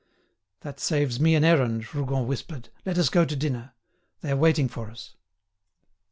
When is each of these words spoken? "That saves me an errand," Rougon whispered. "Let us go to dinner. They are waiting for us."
"That 0.61 0.79
saves 0.79 1.19
me 1.19 1.35
an 1.35 1.43
errand," 1.43 1.93
Rougon 1.93 2.25
whispered. 2.25 2.69
"Let 2.87 2.97
us 2.97 3.07
go 3.07 3.23
to 3.23 3.35
dinner. 3.35 3.75
They 4.21 4.31
are 4.31 4.35
waiting 4.35 4.67
for 4.67 4.89
us." 4.89 5.13